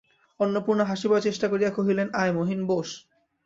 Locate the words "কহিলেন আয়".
1.71-2.33